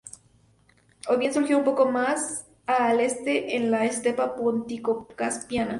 O 1.09 1.15
bien 1.15 1.31
surgió 1.31 1.55
un 1.59 1.63
poco 1.63 1.85
más 1.85 2.47
al 2.65 3.01
este 3.01 3.55
en 3.55 3.69
la 3.69 3.85
estepa 3.85 4.33
póntico-caspiana. 4.35 5.69